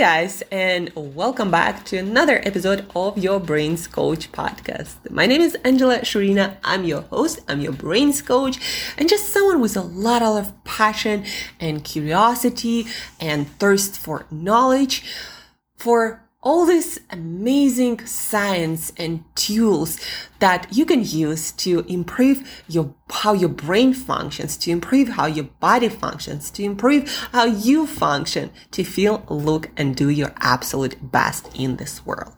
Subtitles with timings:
[0.00, 4.94] guys, and welcome back to another episode of your Brains Coach podcast.
[5.10, 6.56] My name is Angela Shurina.
[6.64, 8.58] I'm your host, I'm your Brains Coach,
[8.96, 11.26] and just someone with a lot of passion
[11.60, 12.86] and curiosity
[13.20, 15.04] and thirst for knowledge
[15.76, 19.98] for all this amazing science and tools
[20.38, 25.44] that you can use to improve your how your brain functions to improve how your
[25.60, 31.50] body functions to improve how you function to feel look and do your absolute best
[31.54, 32.32] in this world.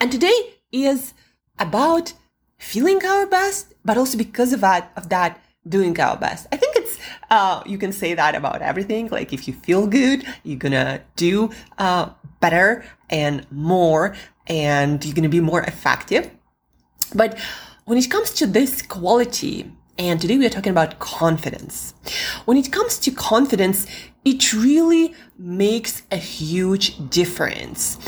[0.00, 1.12] And today is
[1.58, 2.14] about
[2.56, 5.38] feeling our best but also because of that of that
[5.68, 6.46] doing our best.
[6.50, 6.71] I think
[7.32, 11.50] uh, you can say that about everything like if you feel good you're gonna do
[11.78, 12.10] uh,
[12.40, 14.14] better and more
[14.46, 16.30] and you're to be more effective.
[17.14, 17.38] But
[17.84, 21.94] when it comes to this quality, and today we are talking about confidence.
[22.44, 23.86] When it comes to confidence,
[24.24, 27.98] it really makes a huge difference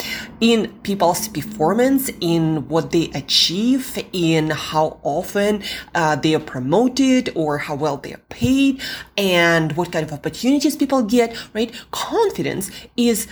[0.41, 5.63] in people's performance, in what they achieve, in how often
[5.95, 8.81] uh, they are promoted or how well they are paid,
[9.17, 11.73] and what kind of opportunities people get, right?
[11.91, 13.27] Confidence is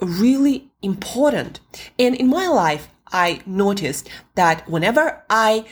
[0.00, 1.60] really important.
[1.98, 5.64] And in my life, I noticed that whenever I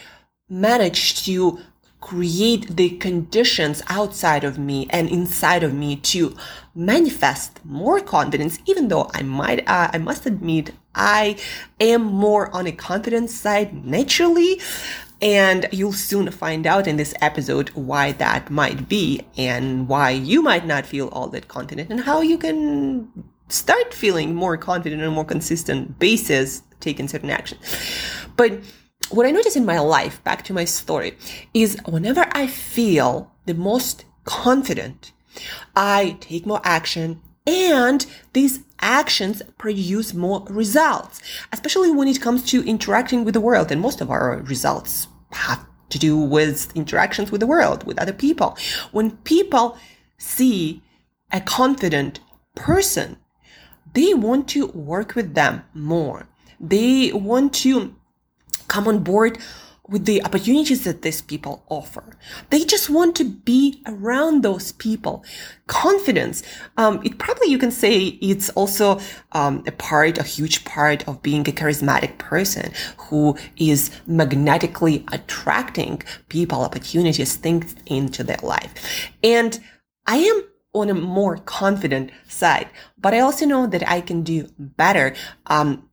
[0.48, 1.58] managed to
[2.04, 6.36] create the conditions outside of me and inside of me to
[6.74, 11.36] manifest more confidence, even though I might, uh, I must admit, I
[11.80, 14.60] am more on a confidence side naturally.
[15.22, 20.42] And you'll soon find out in this episode why that might be and why you
[20.42, 23.08] might not feel all that confident and how you can
[23.48, 27.56] start feeling more confident on a more consistent basis taking certain action.
[28.36, 28.60] But
[29.10, 31.16] what I notice in my life, back to my story,
[31.52, 35.12] is whenever I feel the most confident,
[35.76, 41.20] I take more action and these actions produce more results,
[41.52, 43.70] especially when it comes to interacting with the world.
[43.70, 48.12] And most of our results have to do with interactions with the world, with other
[48.12, 48.56] people.
[48.92, 49.76] When people
[50.16, 50.82] see
[51.32, 52.20] a confident
[52.54, 53.18] person,
[53.92, 56.26] they want to work with them more.
[56.58, 57.94] They want to
[58.68, 59.38] come on board
[59.86, 62.16] with the opportunities that these people offer.
[62.48, 65.24] They just want to be around those people.
[65.66, 66.42] Confidence,
[66.78, 68.98] um, it probably you can say it's also
[69.32, 76.02] um, a part, a huge part of being a charismatic person who is magnetically attracting
[76.28, 79.10] people, opportunities, things into their life.
[79.22, 79.60] And
[80.06, 82.68] I am on a more confident side.
[82.98, 85.14] But I also know that I can do better.
[85.46, 85.88] Um,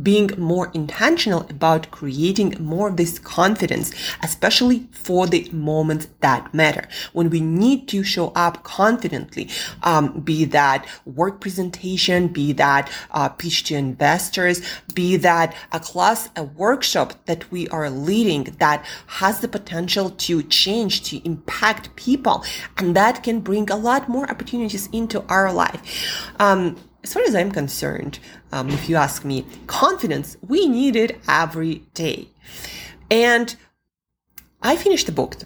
[0.00, 3.92] being more intentional about creating more of this confidence,
[4.22, 6.88] especially for the moments that matter.
[7.12, 9.50] When we need to show up confidently,
[9.82, 14.62] um, be that work presentation, be that uh, pitch to investors,
[14.94, 20.42] be that a class, a workshop that we are leading that has the potential to
[20.44, 22.44] change, to impact people.
[22.78, 26.32] And that can bring a lot more opportunities into our life.
[26.38, 28.18] Um, as far as I'm concerned,
[28.52, 32.28] um, if you ask me, confidence, we need it every day.
[33.10, 33.54] And
[34.62, 35.36] I finished the book,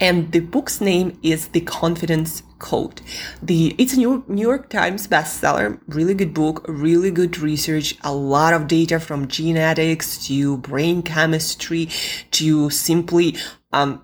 [0.00, 3.00] and the book's name is The Confidence Code.
[3.42, 8.12] The it's a New, New York Times bestseller, really good book, really good research, a
[8.12, 11.88] lot of data from genetics to brain chemistry
[12.32, 13.36] to simply
[13.72, 14.02] um,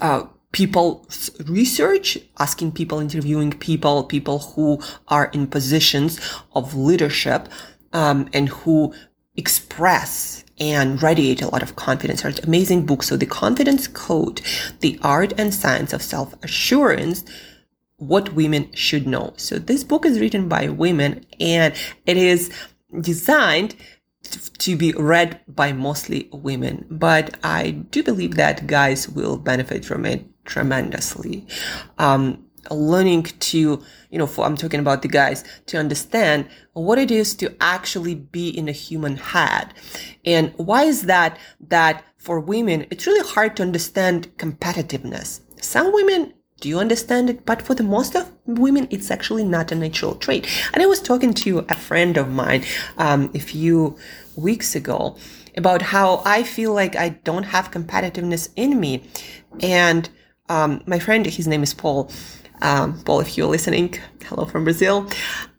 [0.00, 1.06] uh, people
[1.46, 6.20] research, asking people, interviewing people, people who are in positions
[6.54, 7.48] of leadership,
[7.92, 8.92] um, and who
[9.36, 12.24] express and radiate a lot of confidence.
[12.24, 13.02] It's an amazing book.
[13.02, 14.42] So the confidence code,
[14.80, 17.24] the art and science of self assurance,
[17.96, 19.32] what women should know.
[19.36, 21.74] So this book is written by women and
[22.06, 22.50] it is
[23.00, 23.76] designed
[24.58, 30.04] to be read by mostly women, but I do believe that guys will benefit from
[30.04, 31.46] it tremendously.
[31.98, 37.10] Um, learning to, you know, for, I'm talking about the guys to understand what it
[37.10, 39.72] is to actually be in a human head.
[40.24, 41.38] And why is that,
[41.68, 45.40] that for women, it's really hard to understand competitiveness.
[45.62, 47.46] Some women do you understand it?
[47.46, 50.46] But for the most of women, it's actually not a natural trait.
[50.74, 52.64] And I was talking to a friend of mine
[52.98, 53.96] um, a few
[54.36, 55.16] weeks ago
[55.56, 59.08] about how I feel like I don't have competitiveness in me.
[59.60, 60.08] And
[60.50, 62.10] um, my friend, his name is Paul.
[62.60, 63.94] Um, Paul, if you're listening,
[64.24, 65.08] hello from Brazil.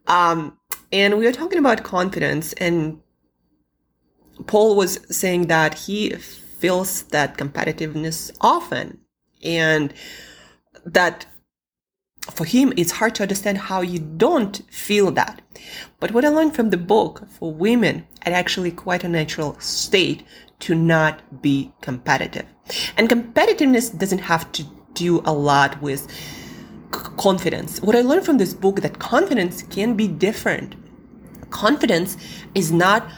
[0.05, 0.57] Um,
[0.91, 2.99] and we were talking about confidence, and
[4.47, 8.99] Paul was saying that he feels that competitiveness often,
[9.41, 9.93] and
[10.85, 11.25] that
[12.29, 15.41] for him it's hard to understand how you don't feel that.
[16.01, 20.23] But what I learned from the book for women, it's actually quite a natural state
[20.59, 22.45] to not be competitive.
[22.97, 26.07] And competitiveness doesn't have to do a lot with
[26.91, 27.81] confidence.
[27.81, 30.75] What I learned from this book that confidence can be different.
[31.49, 32.17] Confidence
[32.55, 33.09] is not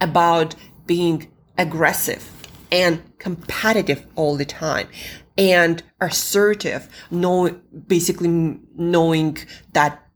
[0.00, 0.54] about
[0.86, 2.30] being aggressive
[2.70, 4.88] and competitive all the time
[5.38, 9.38] and assertive, know, basically knowing
[9.72, 10.06] that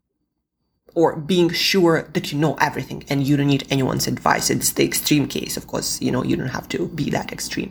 [0.97, 4.49] or being sure that you know everything and you don't need anyone's advice.
[4.49, 5.57] It's the extreme case.
[5.59, 7.71] Of course, you know, you don't have to be that extreme.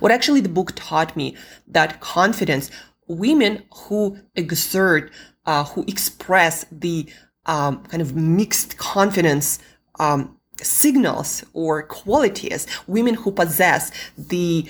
[0.00, 1.36] What actually the book taught me
[1.68, 2.70] that confidence,
[3.06, 5.12] women who exert,
[5.44, 7.06] uh, who express the
[7.44, 9.58] um, kind of mixed confidence
[10.00, 14.66] um, signals or qualities, women who possess the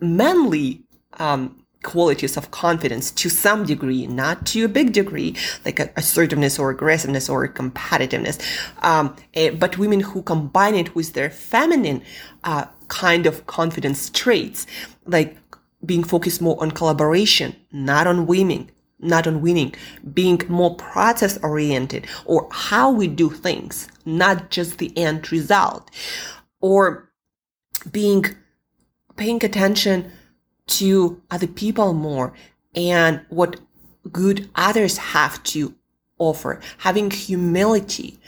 [0.00, 0.82] manly
[1.18, 6.70] um, qualities of confidence to some degree, not to a big degree, like assertiveness or
[6.70, 8.40] aggressiveness or competitiveness.
[8.82, 12.02] Um, eh, but women who combine it with their feminine
[12.44, 14.66] uh, kind of confidence traits,
[15.06, 15.36] like
[15.84, 18.70] being focused more on collaboration, not on winning,
[19.00, 19.74] not on winning,
[20.14, 25.90] being more process oriented or how we do things, not just the end result,
[26.60, 27.10] or
[27.90, 28.24] being
[29.16, 30.10] paying attention
[30.78, 32.32] to other people more
[32.74, 33.60] and what
[34.10, 35.74] good others have to
[36.18, 38.18] offer, having humility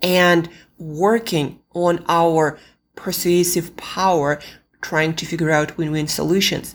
[0.00, 0.48] and
[0.78, 2.58] working on our
[2.94, 4.40] persuasive power,
[4.80, 6.74] trying to figure out win-win solutions.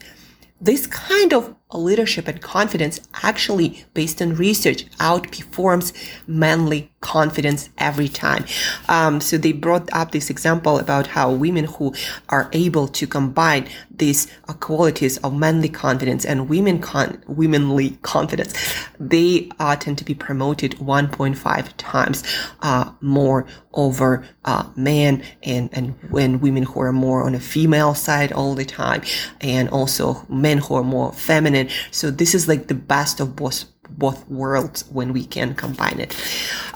[0.60, 5.92] This kind of leadership and confidence actually based on research outperforms
[6.28, 8.46] manly confidence every time.
[8.88, 11.94] Um, so they brought up this example about how women who
[12.30, 18.54] are able to combine these uh, qualities of manly confidence and women con- womanly confidence,
[19.00, 22.24] they uh, tend to be promoted 1.5 times
[22.62, 27.94] uh, more over uh, men and and when women who are more on a female
[27.94, 29.02] side all the time,
[29.40, 31.57] and also men who are more feminine.
[31.92, 36.16] So this is like the best of both both worlds when we can combine it.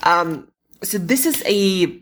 [0.03, 0.47] Um,
[0.81, 2.01] so this is a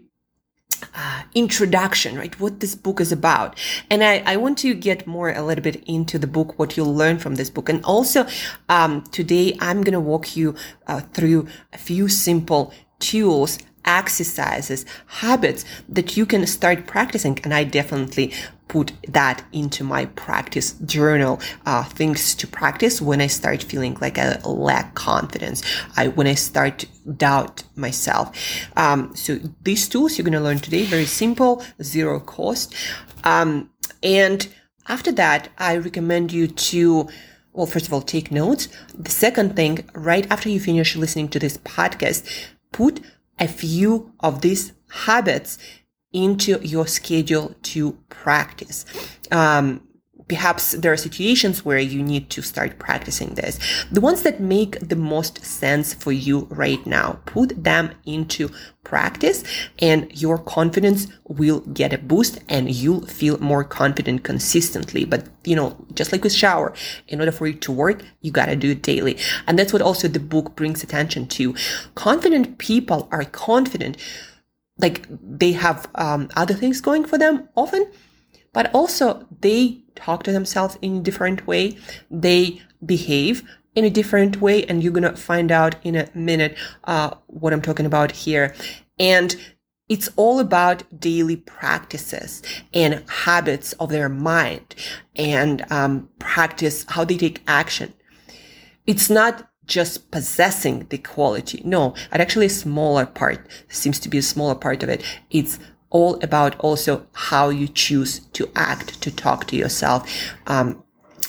[0.95, 2.39] uh, introduction, right?
[2.39, 3.57] What this book is about.
[3.89, 6.95] And I, I want to get more a little bit into the book, what you'll
[6.95, 7.69] learn from this book.
[7.69, 8.25] And also,
[8.69, 10.55] um, today I'm going to walk you
[10.87, 17.39] uh, through a few simple tools exercises, habits that you can start practicing.
[17.43, 18.33] And I definitely
[18.67, 24.17] put that into my practice journal, uh, things to practice when I start feeling like
[24.17, 25.63] I lack confidence.
[25.97, 28.35] I, when I start to doubt myself.
[28.77, 32.73] Um, so these tools you're going to learn today, very simple, zero cost.
[33.23, 33.71] Um,
[34.03, 34.47] and
[34.87, 37.09] after that, I recommend you to
[37.51, 38.69] well, first of all, take notes.
[38.93, 42.25] The second thing, right after you finish listening to this podcast,
[42.71, 43.01] put
[43.39, 45.57] a few of these habits
[46.11, 48.85] into your schedule to practice.
[49.31, 49.87] Um,
[50.29, 53.59] perhaps there are situations where you need to start practicing this.
[53.91, 58.49] The ones that make the most sense for you right now, put them into
[58.83, 59.43] practice
[59.79, 65.03] and your confidence will get a boost and you'll feel more confident consistently.
[65.03, 66.73] But, you know, just like with shower,
[67.07, 69.17] in order for it to work, you got to do it daily.
[69.47, 71.55] And that's what also the book brings attention to.
[71.95, 73.97] Confident people are confident
[74.77, 77.91] like they have um, other things going for them often
[78.53, 81.77] but also they talk to themselves in a different way.
[82.09, 83.43] They behave
[83.75, 84.63] in a different way.
[84.65, 88.55] And you're going to find out in a minute, uh, what I'm talking about here.
[88.97, 89.35] And
[89.87, 94.75] it's all about daily practices and habits of their mind
[95.15, 97.93] and um, practice how they take action.
[98.85, 101.61] It's not just possessing the quality.
[101.63, 105.03] No, it actually a smaller part seems to be a smaller part of it.
[105.29, 110.09] It's all about also how you choose to act, to talk to yourself,
[110.47, 110.83] um,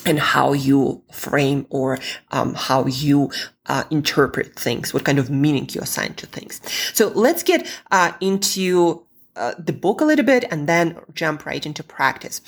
[0.06, 1.98] and how you frame or
[2.30, 3.30] um, how you
[3.66, 6.60] uh, interpret things, what kind of meaning you assign to things.
[6.94, 11.64] So let's get uh, into uh, the book a little bit and then jump right
[11.64, 12.40] into practice.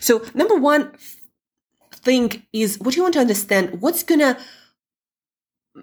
[0.00, 0.92] So number one
[1.92, 3.80] thing is what you want to understand.
[3.82, 4.38] What's gonna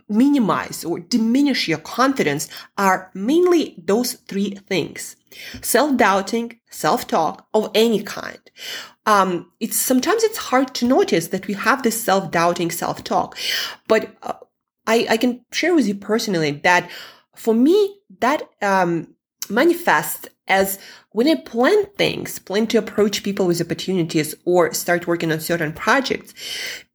[0.10, 5.17] minimize or diminish your confidence are mainly those three things.
[5.62, 8.40] Self-doubting, self-talk of any kind.
[9.06, 13.38] Um, it's sometimes it's hard to notice that we have this self-doubting self-talk,
[13.88, 14.34] but uh,
[14.86, 16.90] I, I can share with you personally that
[17.36, 19.16] for me, that, um,
[19.50, 20.80] manifests as
[21.12, 25.74] when I plan things, plan to approach people with opportunities or start working on certain
[25.74, 26.34] projects,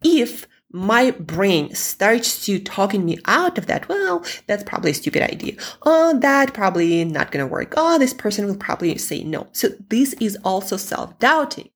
[0.02, 3.88] if my brain starts to talking me out of that.
[3.88, 5.54] Well, that's probably a stupid idea.
[5.82, 7.74] Oh, that probably not going to work.
[7.76, 9.48] Oh, this person will probably say no.
[9.52, 11.70] So this is also self-doubting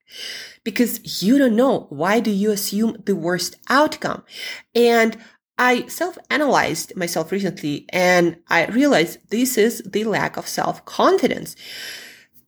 [0.65, 1.87] because you don't know.
[1.91, 4.25] Why do you assume the worst outcome?
[4.75, 5.19] And
[5.59, 11.57] I self-analyzed myself recently and I realized this is the lack of self-confidence.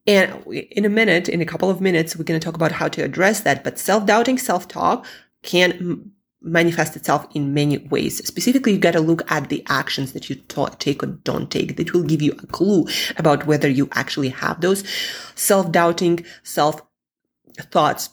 [0.07, 2.88] And in a minute, in a couple of minutes, we're going to talk about how
[2.88, 3.62] to address that.
[3.62, 5.07] But self-doubting self-talk
[5.43, 8.25] can manifest itself in many ways.
[8.26, 11.76] Specifically, you got to look at the actions that you ta- take or don't take.
[11.76, 14.85] That will give you a clue about whether you actually have those
[15.35, 16.80] self-doubting self
[17.73, 18.11] thoughts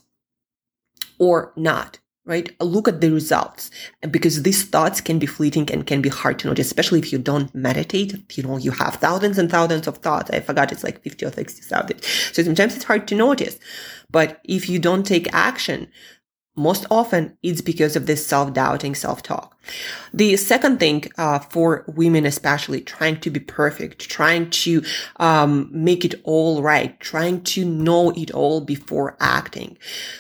[1.20, 2.60] or not right?
[2.60, 3.70] Look at the results
[4.10, 7.20] because these thoughts can be fleeting and can be hard to notice, especially if you
[7.20, 8.16] don't meditate.
[8.36, 10.32] You know, you have thousands and thousands of thoughts.
[10.32, 12.04] I forgot it's like 50 or 60,000.
[12.04, 13.60] So sometimes it's hard to notice.
[14.10, 15.88] But if you don't take action,
[16.56, 19.58] most often it's because of this self-doubting self-talk.
[20.14, 24.84] The second thing uh, for women, especially trying to be perfect, trying to
[25.18, 29.78] um, make it all right, trying to know it all before acting.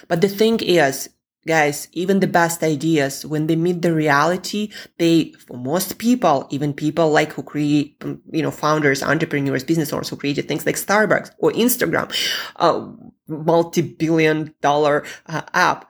[0.07, 1.09] But the thing is,
[1.47, 6.73] guys, even the best ideas, when they meet the reality, they, for most people, even
[6.73, 10.75] people like who create, um, you know, founders, entrepreneurs, business owners who created things like
[10.75, 12.11] Starbucks or Instagram,
[12.55, 12.87] a
[13.27, 15.89] multi-billion dollar uh, app,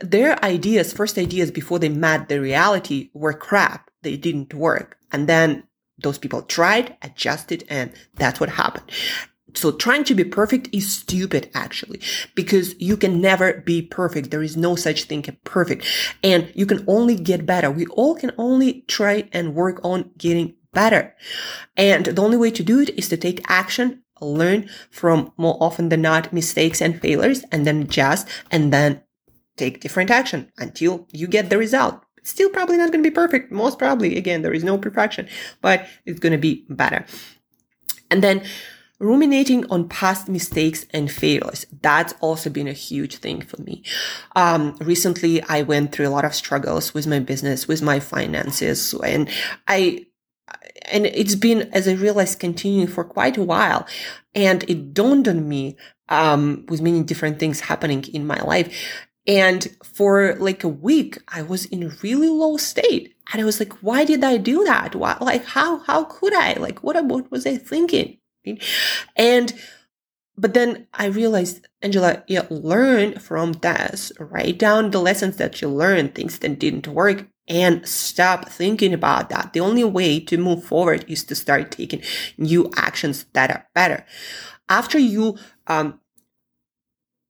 [0.00, 3.90] their ideas, first ideas before they met the reality were crap.
[4.02, 4.96] They didn't work.
[5.12, 5.64] And then
[5.98, 8.90] those people tried, adjusted, and that's what happened.
[9.54, 12.00] So trying to be perfect is stupid actually,
[12.34, 14.30] because you can never be perfect.
[14.30, 15.84] There is no such thing as perfect
[16.22, 17.70] and you can only get better.
[17.70, 21.14] We all can only try and work on getting better.
[21.76, 25.88] And the only way to do it is to take action, learn from more often
[25.88, 29.02] than not mistakes and failures and then adjust and then
[29.60, 32.02] take different action until you get the result.
[32.22, 33.50] Still probably not going to be perfect.
[33.50, 35.28] Most probably, again, there is no perfection,
[35.60, 37.04] but it's going to be better.
[38.10, 38.42] And then
[39.00, 41.66] ruminating on past mistakes and failures.
[41.80, 43.82] That's also been a huge thing for me.
[44.36, 48.92] Um, recently I went through a lot of struggles with my business, with my finances,
[49.02, 49.28] and
[49.66, 50.06] I,
[50.92, 53.86] and it's been, as I realized, continuing for quite a while.
[54.34, 55.76] And it dawned on me,
[56.10, 61.42] um, with many different things happening in my life and for like a week, I
[61.42, 63.14] was in really low state.
[63.32, 64.96] And I was like, why did I do that?
[64.96, 66.54] Why, like, how, how could I?
[66.54, 68.18] Like, what, what was I thinking?
[69.14, 69.52] And,
[70.36, 75.68] but then I realized, Angela, yeah, learn from this, write down the lessons that you
[75.68, 79.52] learned, things that didn't work, and stop thinking about that.
[79.52, 82.02] The only way to move forward is to start taking
[82.36, 84.04] new actions that are better.
[84.68, 85.99] After you, um,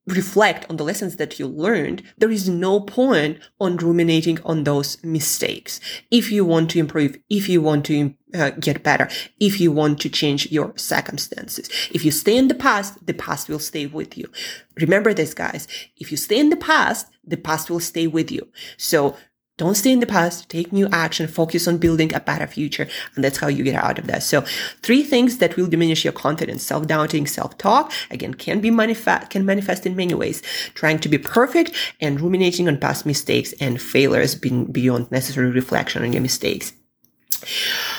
[0.06, 5.02] reflect on the lessons that you learned, there is no point on ruminating on those
[5.04, 5.80] mistakes.
[6.10, 10.00] If you want to improve, if you want to uh, get better, if you want
[10.00, 11.68] to change your circumstances.
[11.90, 14.30] If you stay in the past, the past will stay with you.
[14.76, 15.66] Remember this, guys.
[15.96, 18.48] If you stay in the past, the past will stay with you.
[18.76, 19.16] So
[19.60, 22.88] don't stay in the past, take new action, focus on building a better future.
[23.14, 24.22] And that's how you get out of that.
[24.22, 24.40] So
[24.82, 29.84] three things that will diminish your confidence, self-doubting, self-talk, again, can be manifest, can manifest
[29.84, 30.40] in many ways.
[30.72, 36.14] Trying to be perfect and ruminating on past mistakes and failures beyond necessary reflection on
[36.14, 36.72] your mistakes.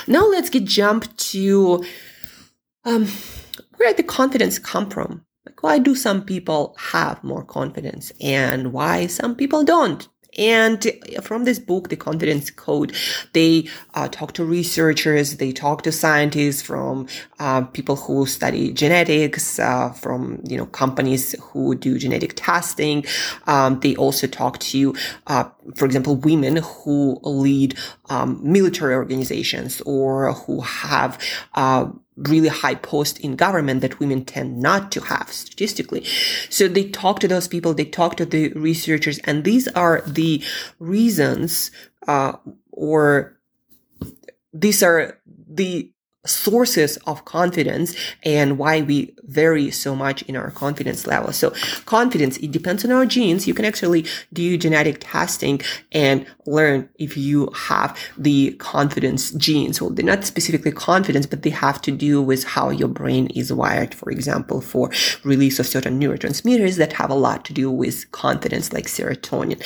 [0.08, 1.84] Now let's get jump to,
[2.84, 3.06] um,
[3.76, 5.24] where the confidence come from?
[5.46, 10.08] Like, why do some people have more confidence and why some people don't?
[10.38, 10.90] And
[11.22, 12.94] from this book, The Confidence Code,
[13.32, 17.06] they uh, talk to researchers, they talk to scientists from
[17.38, 23.04] uh, people who study genetics, uh, from you know companies who do genetic testing.
[23.46, 24.94] Um, they also talk to,
[25.26, 25.44] uh,
[25.76, 27.76] for example, women who lead
[28.08, 31.18] um, military organizations or who have
[31.54, 36.04] uh, really high post in government that women tend not to have statistically.
[36.50, 40.42] So they talk to those people, they talk to the researchers, and these are the
[40.78, 41.70] reasons,
[42.06, 42.34] uh,
[42.70, 43.38] or
[44.52, 45.90] these are the
[46.24, 51.32] sources of confidence and why we vary so much in our confidence level.
[51.32, 51.52] So
[51.84, 53.48] confidence, it depends on our genes.
[53.48, 55.60] You can actually do genetic testing
[55.90, 59.80] and learn if you have the confidence genes.
[59.80, 63.52] Well, they're not specifically confidence, but they have to do with how your brain is
[63.52, 63.94] wired.
[63.94, 64.90] For example, for
[65.24, 69.60] release of certain neurotransmitters that have a lot to do with confidence, like serotonin.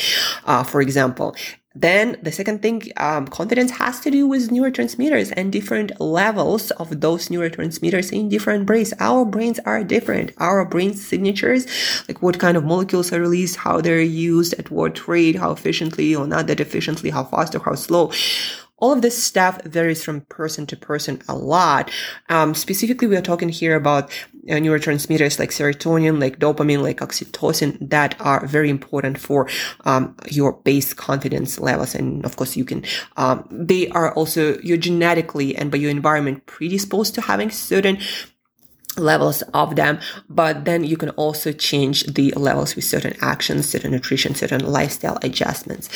[0.45, 1.37] Uh, for example,
[1.81, 7.01] then the second thing, um, confidence has to do with neurotransmitters and different levels of
[7.01, 8.95] those neurotransmitters in different brains.
[8.99, 10.33] Our brains are different.
[10.39, 11.67] Our brain signatures,
[12.09, 16.15] like what kind of molecules are released, how they're used, at what rate, how efficiently
[16.15, 18.13] or not that efficiently, how fast or how slow
[18.79, 21.91] all of this stuff varies from person to person a lot.
[22.29, 24.11] Um, specifically, we are talking here about
[24.47, 29.49] neurotransmitters like serotonin, like dopamine, like oxytocin that are very important for
[29.85, 31.95] um, your base confidence levels.
[31.95, 32.85] And of course, you can,
[33.17, 37.99] um, they are also, you're genetically and by your environment predisposed to having certain
[38.99, 39.99] levels of them,
[40.29, 45.19] but then you can also change the levels with certain actions, certain nutrition, certain lifestyle
[45.23, 45.89] adjustments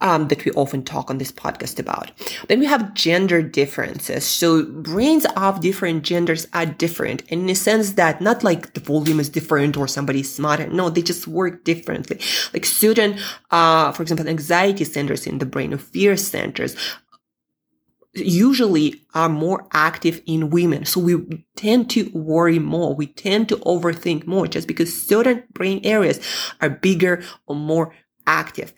[0.00, 2.10] um, that we often talk on this podcast about.
[2.48, 4.24] Then we have gender differences.
[4.24, 9.20] So brains of different genders are different in a sense that not like the volume
[9.20, 10.66] is different or somebody's smarter.
[10.68, 12.20] No, they just work differently.
[12.52, 13.18] Like certain,
[13.50, 16.76] uh, for example, anxiety centers in the brain or fear centers
[18.14, 20.84] usually are more active in women.
[20.84, 22.94] So we tend to worry more.
[22.94, 26.20] We tend to overthink more just because certain brain areas
[26.60, 27.94] are bigger or more
[28.26, 28.72] active.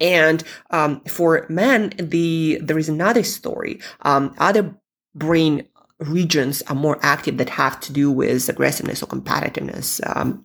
[0.00, 3.80] And um, for men, the there is another story.
[4.02, 4.74] Um, other
[5.14, 10.00] brain regions are more active that have to do with aggressiveness or competitiveness.
[10.16, 10.44] Um,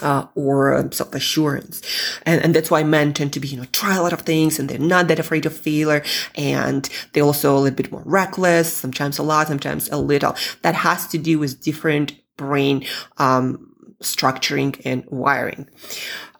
[0.00, 1.82] uh, or um, self assurance.
[2.24, 4.58] And, and that's why men tend to be, you know, try a lot of things
[4.58, 6.02] and they're not that afraid of failure.
[6.34, 10.36] And they're also a little bit more reckless, sometimes a lot, sometimes a little.
[10.62, 12.84] That has to do with different brain,
[13.18, 13.65] um,
[14.00, 15.68] structuring and wiring.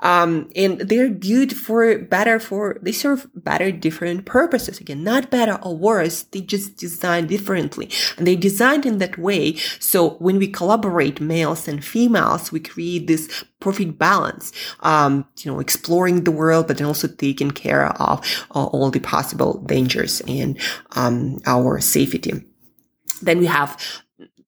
[0.00, 4.78] Um, and they're good for better for, they serve better different purposes.
[4.78, 6.24] Again, not better or worse.
[6.24, 9.56] They just design differently and they designed in that way.
[9.80, 15.60] So when we collaborate males and females, we create this perfect balance, um, you know,
[15.60, 18.20] exploring the world, but then also taking care of
[18.50, 20.58] uh, all the possible dangers and,
[20.92, 22.44] um, our safety.
[23.22, 23.80] Then we have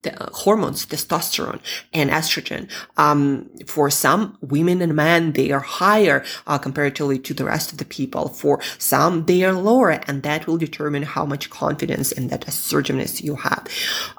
[0.02, 1.60] the uh, hormones, testosterone
[1.92, 2.70] and estrogen.
[2.96, 7.78] Um, for some women and men, they are higher uh, comparatively to the rest of
[7.78, 8.28] the people.
[8.28, 13.22] For some, they are lower, and that will determine how much confidence and that assertiveness
[13.22, 13.66] you have.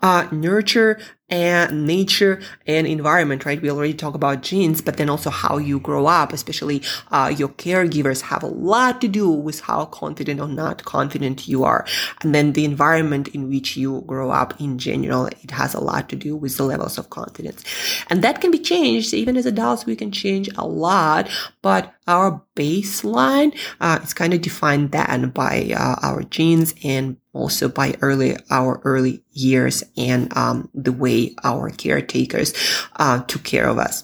[0.02, 3.62] Uh, nurture and nature and environment, right?
[3.62, 7.50] We already talk about genes, but then also how you grow up, especially uh, your
[7.50, 11.86] caregivers have a lot to do with how confident or not confident you are.
[12.22, 16.10] And then the environment in which you grow up in general, it has a lot
[16.10, 17.64] to do with the levels of confidence.
[18.10, 19.14] And that can be changed.
[19.14, 21.30] Even as adults, we can change a lot,
[21.62, 27.70] but our baseline uh, is kind of defined then by uh, our genes and also
[27.70, 32.54] by early our early years and um, the way our caretakers
[32.96, 34.04] uh, took care of us.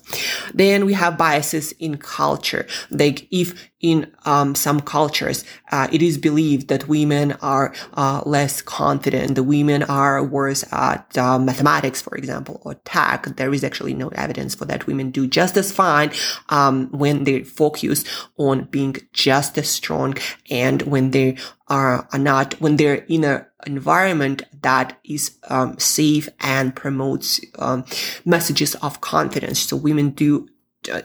[0.54, 2.68] Then we have biases in culture.
[2.92, 8.60] Like if in um, some cultures, uh, it is believed that women are uh, less
[8.64, 9.36] confident.
[9.36, 13.26] The women are worse at uh, mathematics, for example, or tech.
[13.38, 14.88] There is actually no evidence for that.
[14.88, 16.12] Women do just as fine
[16.50, 18.04] um, when they focus
[18.38, 20.18] on being just as strong
[20.50, 26.28] and when they are, are not when they're in an environment that is um, safe
[26.40, 27.86] and promotes um,
[28.26, 29.60] messages of confidence.
[29.60, 30.48] So women do
[30.90, 31.02] uh,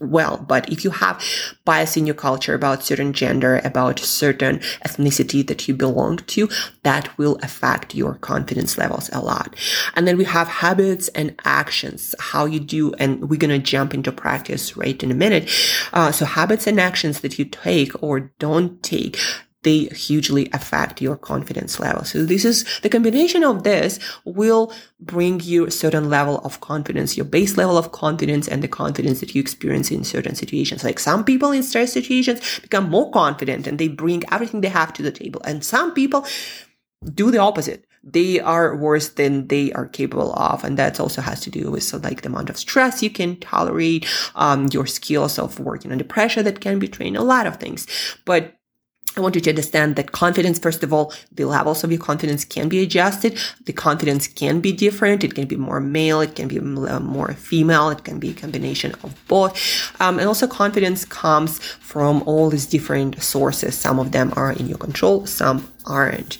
[0.00, 1.22] well, but if you have
[1.64, 6.48] bias in your culture about certain gender, about certain ethnicity that you belong to,
[6.82, 9.54] that will affect your confidence levels a lot.
[9.94, 13.94] And then we have habits and actions, how you do, and we're going to jump
[13.94, 15.50] into practice right in a minute.
[15.92, 19.18] Uh, so habits and actions that you take or don't take
[19.68, 22.02] they hugely affect your confidence level.
[22.02, 27.18] So this is the combination of this will bring you a certain level of confidence,
[27.18, 30.84] your base level of confidence and the confidence that you experience in certain situations.
[30.84, 34.94] Like some people in stress situations become more confident and they bring everything they have
[34.94, 35.42] to the table.
[35.44, 36.24] And some people
[37.20, 41.40] do the opposite they are worse than they are capable of and that also has
[41.40, 45.38] to do with so like the amount of stress you can tolerate um, your skills
[45.38, 47.86] of working under pressure that can be trained a lot of things
[48.24, 48.57] but
[49.18, 52.44] I want you to understand that confidence, first of all, the levels of your confidence
[52.44, 53.36] can be adjusted.
[53.64, 55.24] The confidence can be different.
[55.24, 56.20] It can be more male.
[56.20, 57.90] It can be uh, more female.
[57.90, 59.58] It can be a combination of both.
[60.00, 63.76] Um, and also confidence comes from all these different sources.
[63.76, 65.26] Some of them are in your control.
[65.26, 66.38] Some aren't.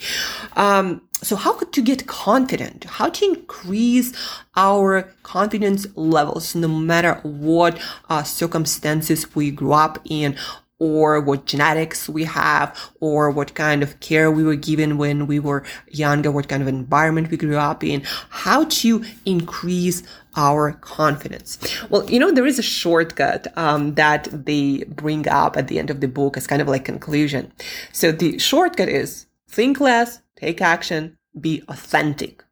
[0.55, 2.85] Um, so how to get confident?
[2.85, 4.13] How to increase
[4.55, 7.77] our confidence levels no matter what
[8.09, 10.37] uh, circumstances we grew up in
[10.79, 15.37] or what genetics we have, or what kind of care we were given when we
[15.37, 20.01] were younger, what kind of environment we grew up in, how to increase
[20.35, 21.57] our confidence.
[21.89, 25.89] Well, you know, there is a shortcut um, that they bring up at the end
[25.89, 27.51] of the book as kind of like conclusion.
[27.91, 32.43] So the shortcut is think less, take action, be authentic.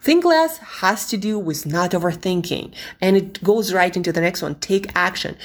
[0.00, 2.74] Think less has to do with not overthinking.
[3.00, 4.56] And it goes right into the next one.
[4.56, 5.36] Take action.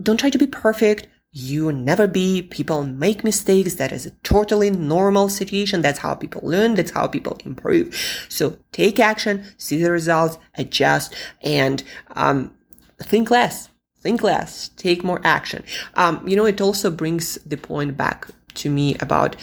[0.00, 1.08] Don't try to be perfect.
[1.34, 2.42] You never be.
[2.42, 3.76] People make mistakes.
[3.76, 5.80] That is a totally normal situation.
[5.80, 6.74] That's how people learn.
[6.74, 7.96] That's how people improve.
[8.28, 12.52] So take action, see the results, adjust, and um,
[12.98, 13.70] think less.
[14.00, 14.68] Think less.
[14.76, 15.64] Take more action.
[15.94, 19.34] Um, you know, it also brings the point back to me about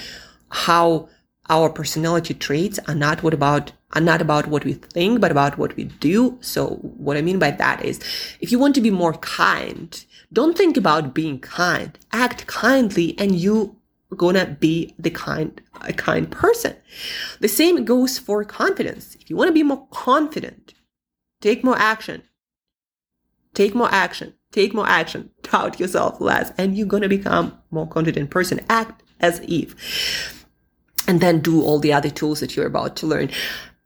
[0.50, 1.10] how
[1.50, 5.58] our personality traits are not what about are not about what we think, but about
[5.58, 6.38] what we do.
[6.42, 8.00] So what I mean by that is
[8.40, 11.98] if you want to be more kind, don't think about being kind.
[12.12, 13.78] Act kindly and you
[14.16, 16.76] gonna be the kind a kind person.
[17.40, 19.16] The same goes for confidence.
[19.20, 20.74] If you want to be more confident,
[21.42, 22.24] take more action.
[23.54, 24.34] Take more action.
[24.52, 25.32] Take more action.
[25.44, 28.60] Doubt yourself less and you're gonna become more confident person.
[28.70, 30.46] Act as if.
[31.08, 33.32] And then do all the other tools that you're about to learn.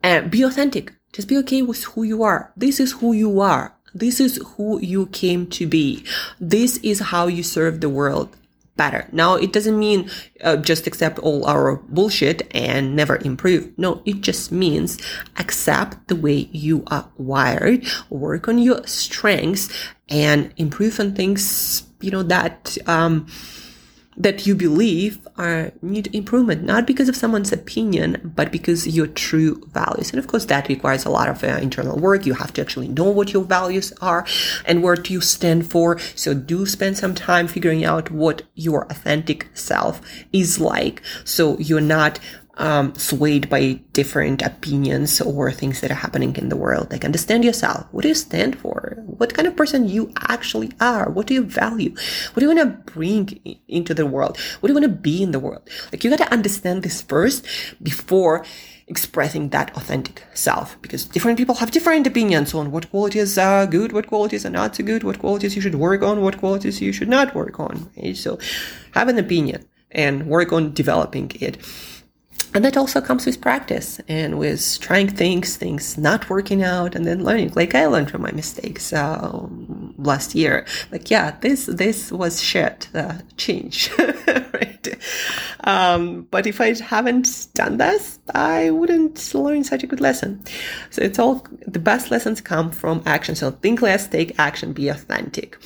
[0.02, 0.92] And be authentic.
[1.14, 2.52] Just be okay with who you are.
[2.58, 3.73] This is who you are.
[3.94, 6.04] This is who you came to be.
[6.40, 8.36] This is how you serve the world
[8.76, 9.08] better.
[9.12, 10.10] Now, it doesn't mean
[10.44, 13.72] uh, just accept all our bullshit and never improve.
[13.78, 14.98] No, it just means
[15.38, 19.70] accept the way you are wired, work on your strengths
[20.10, 23.28] and improve on things, you know, that, um,
[24.18, 29.64] that you believe are need improvement, not because of someone's opinion, but because your true
[29.72, 30.12] values.
[30.12, 32.26] And of course, that requires a lot of uh, internal work.
[32.26, 34.26] You have to actually know what your values are
[34.66, 36.00] and what you stand for.
[36.16, 41.02] So do spend some time figuring out what your authentic self is like.
[41.24, 42.20] So you're not
[42.56, 46.92] um, swayed by different opinions or things that are happening in the world.
[46.92, 47.88] Like understand yourself.
[47.92, 48.96] What do you stand for?
[49.06, 51.10] What kind of person you actually are?
[51.10, 51.92] What do you value?
[52.34, 54.38] What do you want to bring into the world?
[54.60, 55.68] What do you want to be in the world?
[55.92, 57.46] Like you got to understand this first
[57.82, 58.46] before
[58.88, 63.94] expressing that authentic self because different people have different opinions on what qualities are good,
[63.94, 66.92] what qualities are not so good, what qualities you should work on, what qualities you
[66.92, 67.90] should not work on.
[67.98, 68.16] Right?
[68.16, 68.38] So
[68.92, 71.58] have an opinion and work on developing it.
[72.54, 77.06] And that also comes with practice and with trying things, things not working out, and
[77.06, 77.54] then learning.
[77.56, 79.48] Like I learned from my mistakes uh,
[79.98, 80.66] last year.
[80.92, 82.90] Like, yeah, this this was shit.
[82.94, 83.92] Uh, change,
[84.28, 84.88] right?
[85.64, 90.44] Um, but if I haven't done this, I wouldn't learn such a good lesson.
[90.92, 93.36] So it's all the best lessons come from action.
[93.36, 95.58] So think less, take action, be authentic.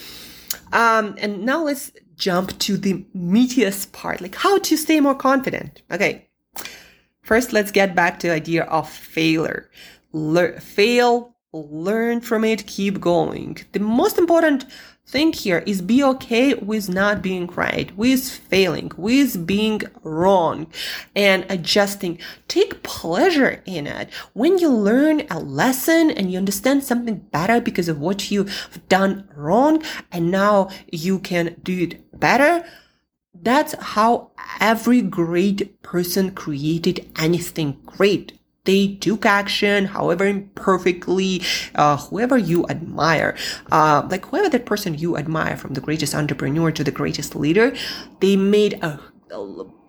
[0.71, 5.81] Um, and now let's jump to the meatiest part, like how to stay more confident.
[5.91, 6.26] Okay,
[7.27, 9.69] First, let's get back to the idea of failure.
[10.13, 13.57] Le- fail, learn from it, keep going.
[13.73, 14.65] The most important
[15.05, 20.67] thing here is be okay with not being right, with failing, with being wrong
[21.17, 22.17] and adjusting.
[22.47, 24.09] Take pleasure in it.
[24.31, 29.27] When you learn a lesson and you understand something better because of what you've done
[29.35, 32.65] wrong and now you can do it better,
[33.41, 38.33] that's how every great person created anything great.
[38.65, 41.41] They took action, however imperfectly,
[41.75, 43.37] uh, whoever you admire,
[43.71, 47.73] uh, like whoever that person you admire, from the greatest entrepreneur to the greatest leader,
[48.19, 48.99] they made a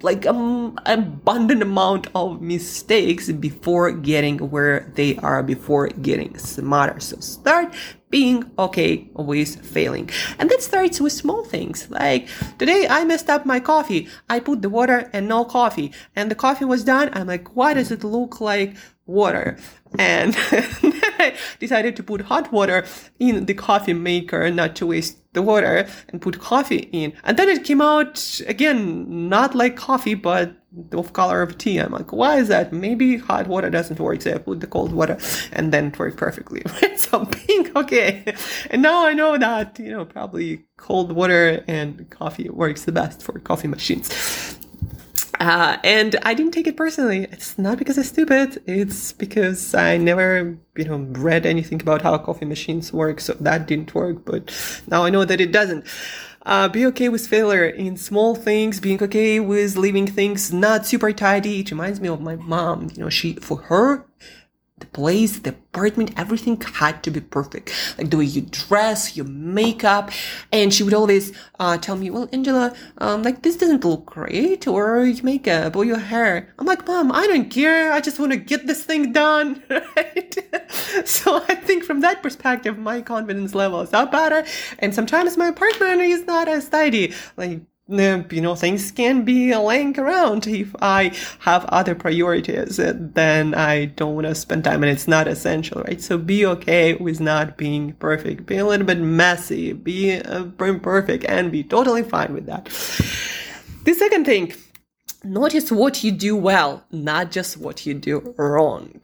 [0.02, 7.00] like um, abundant amount of mistakes before getting where they are before getting smarter.
[7.00, 7.74] So start
[8.10, 10.10] being okay with failing.
[10.38, 11.90] And that starts with small things.
[11.90, 14.08] Like today i messed up my coffee.
[14.28, 15.92] I put the water and no coffee.
[16.16, 17.10] And the coffee was done.
[17.12, 19.58] I'm like why does it look like water?
[19.98, 20.34] And
[21.18, 22.84] I decided to put hot water
[23.18, 27.12] in the coffee maker not to waste the water and put coffee in.
[27.24, 28.14] And then it came out
[28.54, 30.46] again, not like coffee, but
[30.92, 31.78] of color of tea.
[31.78, 32.72] I'm like, why is that?
[32.72, 34.20] Maybe hot water doesn't work.
[34.22, 35.16] So I put the cold water
[35.52, 36.62] and then it worked perfectly.
[36.96, 38.34] so pink, okay.
[38.70, 43.22] And now I know that, you know, probably cold water and coffee works the best
[43.22, 44.57] for coffee machines.
[45.40, 47.28] Uh, and I didn't take it personally.
[47.30, 48.60] It's not because I'm stupid.
[48.66, 53.20] It's because I never, you know, read anything about how coffee machines work.
[53.20, 54.24] So that didn't work.
[54.24, 54.52] But
[54.88, 55.86] now I know that it doesn't.
[56.46, 61.12] Uh, be okay with failure in small things, being okay with leaving things not super
[61.12, 61.60] tidy.
[61.60, 62.88] It reminds me of my mom.
[62.94, 64.06] You know, she, for her,
[64.80, 67.72] the place, the apartment, everything had to be perfect.
[67.98, 70.10] Like the way you dress, your makeup.
[70.52, 74.66] And she would always uh, tell me, well, Angela, um, like this doesn't look great,
[74.66, 76.54] or your makeup, or your hair.
[76.58, 77.92] I'm like, mom, I don't care.
[77.92, 79.62] I just want to get this thing done.
[79.96, 80.36] Right?
[81.04, 84.44] so I think from that perspective, my confidence level is up better.
[84.78, 87.14] And sometimes my apartment is not as tidy.
[87.36, 93.86] Like, you know, things can be laying around if I have other priorities, then I
[93.86, 96.00] don't want to spend time and it's not essential, right?
[96.00, 98.44] So be okay with not being perfect.
[98.44, 102.66] Be a little bit messy, be uh, imperfect and be totally fine with that.
[103.84, 104.52] The second thing,
[105.24, 109.00] notice what you do well, not just what you do wrong.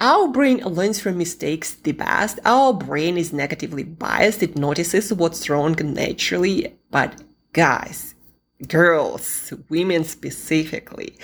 [0.00, 2.40] Our brain learns from mistakes the best.
[2.44, 4.42] Our brain is negatively biased.
[4.42, 6.74] It notices what's wrong naturally.
[6.90, 8.13] But guys,
[8.68, 11.16] girls, women specifically,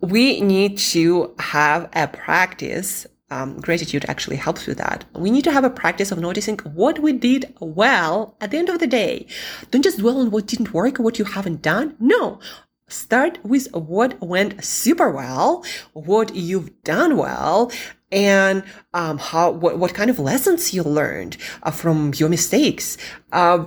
[0.00, 3.06] we need to have a practice.
[3.32, 5.04] Um, gratitude actually helps with that.
[5.14, 8.68] We need to have a practice of noticing what we did well at the end
[8.68, 9.26] of the day.
[9.70, 11.96] Don't just dwell on what didn't work or what you haven't done.
[12.00, 12.40] No.
[12.88, 17.70] Start with what went super well, what you've done well,
[18.10, 18.64] and
[18.94, 22.96] um, how what, what kind of lessons you learned uh, from your mistakes.
[23.30, 23.66] Uh,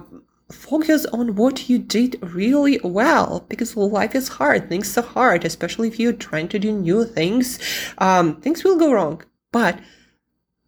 [0.54, 4.70] focus on what you did really well because life is hard.
[4.70, 7.60] Things are hard, especially if you're trying to do new things.
[7.98, 9.24] Um, things will go wrong.
[9.52, 9.80] But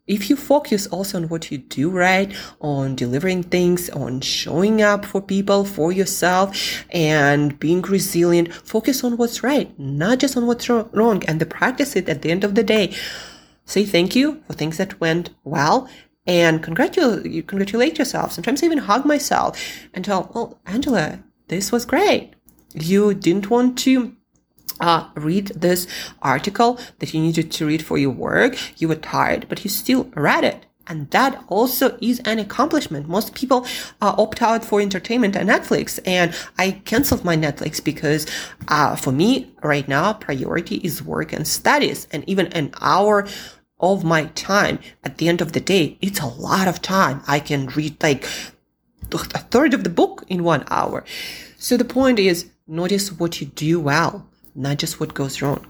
[0.07, 5.05] if you focus also on what you do right, on delivering things, on showing up
[5.05, 10.69] for people, for yourself, and being resilient, focus on what's right, not just on what's
[10.69, 12.93] wrong, and to practice it at the end of the day.
[13.65, 15.89] Say thank you for things that went well
[16.27, 18.31] and congratulate, you congratulate yourself.
[18.31, 19.59] Sometimes I even hug myself
[19.93, 22.33] and tell, well, Angela, this was great.
[22.73, 24.15] You didn't want to
[24.79, 25.87] uh, read this
[26.21, 28.57] article that you needed to read for your work.
[28.81, 30.65] You were tired, but you still read it.
[30.87, 33.07] And that also is an accomplishment.
[33.07, 33.65] Most people
[34.01, 35.99] uh, opt out for entertainment and Netflix.
[36.05, 38.27] And I canceled my Netflix because
[38.67, 42.07] uh, for me right now, priority is work and studies.
[42.11, 43.27] And even an hour
[43.79, 47.21] of my time at the end of the day, it's a lot of time.
[47.27, 48.25] I can read like
[49.11, 51.03] a third of the book in one hour.
[51.57, 55.69] So the point is notice what you do well, not just what goes wrong.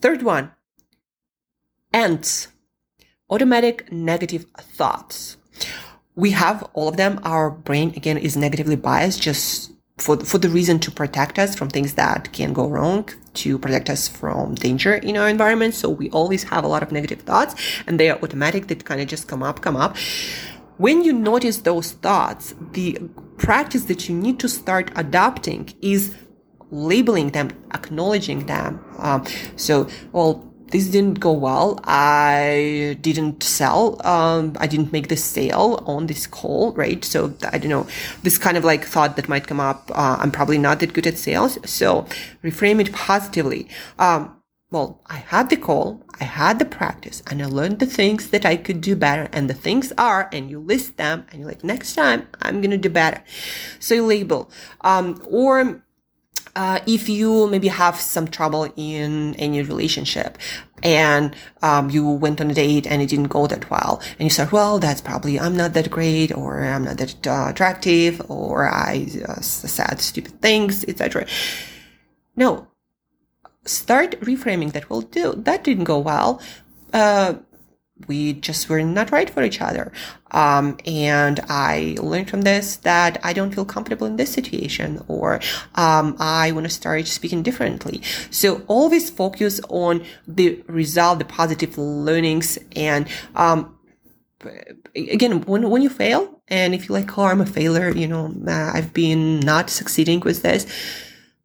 [0.00, 0.52] Third one,
[1.92, 2.48] ants,
[3.30, 5.36] automatic negative thoughts.
[6.14, 7.20] We have all of them.
[7.24, 11.68] Our brain again is negatively biased just for, for the reason to protect us from
[11.70, 15.74] things that can go wrong, to protect us from danger in our environment.
[15.74, 17.54] So we always have a lot of negative thoughts
[17.86, 18.68] and they are automatic.
[18.68, 19.96] They kind of just come up, come up.
[20.76, 22.98] When you notice those thoughts, the
[23.36, 26.16] practice that you need to start adopting is
[26.70, 28.84] labeling them, acknowledging them.
[28.98, 29.24] Um,
[29.56, 31.78] so, well, this didn't go well.
[31.84, 34.04] I didn't sell.
[34.04, 37.04] Um, I didn't make the sale on this call, right?
[37.04, 37.86] So I don't know,
[38.24, 39.92] this kind of like thought that might come up.
[39.94, 41.60] Uh, I'm probably not that good at sales.
[41.64, 42.08] So
[42.42, 43.68] reframe it positively.
[44.00, 48.30] Um, well, I had the call, I had the practice, and I learned the things
[48.30, 49.28] that I could do better.
[49.32, 52.78] And the things are, and you list them, and you're like, next time I'm gonna
[52.78, 53.22] do better.
[53.78, 54.50] So you label.
[54.80, 55.83] Um, or
[56.56, 60.38] uh, if you maybe have some trouble in any relationship
[60.82, 64.30] and um, you went on a date and it didn't go that well and you
[64.30, 68.68] said well that's probably i'm not that great or i'm not that uh, attractive or
[68.68, 71.26] i uh, said stupid things etc
[72.36, 72.66] no.
[73.64, 74.90] Start reframing that.
[74.90, 76.40] Will do that didn't go well.
[76.92, 77.34] Uh,
[78.08, 79.92] we just were not right for each other.
[80.32, 85.40] Um, and I learned from this that I don't feel comfortable in this situation or,
[85.76, 88.02] um, I want to start speaking differently.
[88.30, 93.78] So always focus on the result, the positive learnings and, um,
[94.96, 98.34] again, when, when you fail and if you like, oh, I'm a failure, you know,
[98.46, 100.66] uh, I've been not succeeding with this,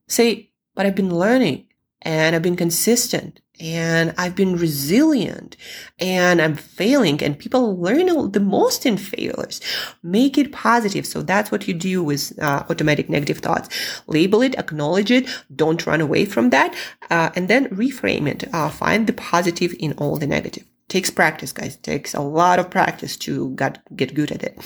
[0.07, 1.67] say, but I've been learning
[2.01, 5.57] and I've been consistent and I've been resilient
[5.99, 9.59] and I'm failing and people learn the most in failures.
[10.01, 11.05] Make it positive.
[11.05, 13.69] So that's what you do with uh, automatic negative thoughts.
[14.07, 16.73] Label it, acknowledge it, don't run away from that,
[17.09, 18.53] uh, and then reframe it.
[18.53, 20.65] Uh, find the positive in all the negative.
[20.87, 21.75] Takes practice, guys.
[21.77, 24.57] Takes a lot of practice to get, get good at it.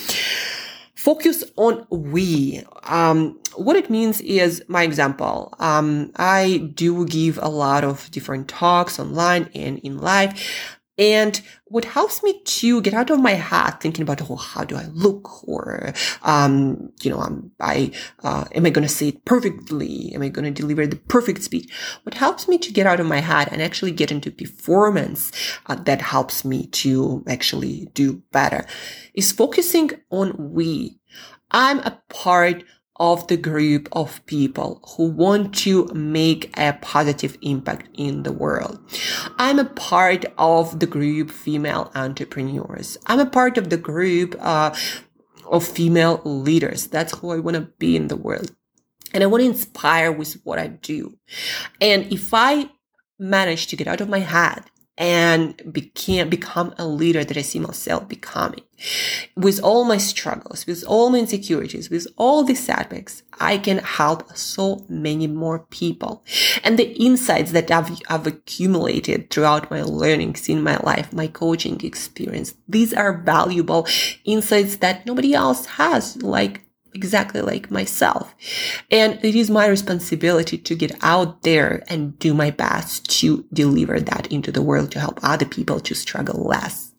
[1.03, 2.63] Focus on we.
[2.83, 5.53] Um, what it means is my example.
[5.59, 10.31] Um, I do give a lot of different talks online and in live.
[10.97, 14.75] And what helps me to get out of my head thinking about, oh, how do
[14.75, 15.47] I look?
[15.47, 17.91] Or, um, you know, um, I,
[18.23, 20.11] uh, am I going to say it perfectly?
[20.13, 21.71] Am I going to deliver the perfect speech?
[22.03, 25.31] What helps me to get out of my head and actually get into performance
[25.65, 28.65] uh, that helps me to actually do better
[29.15, 30.99] is focusing on we.
[31.49, 32.63] I'm a part
[32.97, 38.79] of the group of people who want to make a positive impact in the world.
[39.37, 42.97] I'm a part of the group female entrepreneurs.
[43.07, 44.75] I'm a part of the group uh,
[45.45, 46.87] of female leaders.
[46.87, 48.51] That's who I want to be in the world.
[49.13, 51.17] And I want to inspire with what I do.
[51.81, 52.69] And if I
[53.19, 54.65] manage to get out of my head
[54.97, 58.61] and became, become a leader that I see myself becoming.
[59.35, 64.35] With all my struggles, with all my insecurities, with all the setbacks, I can help
[64.37, 66.23] so many more people.
[66.63, 71.79] And the insights that I've, I've accumulated throughout my learnings in my life, my coaching
[71.83, 73.87] experience, these are valuable
[74.25, 76.61] insights that nobody else has, like
[76.93, 78.33] exactly like myself.
[78.91, 83.99] And it is my responsibility to get out there and do my best to deliver
[83.99, 86.93] that into the world to help other people to struggle less.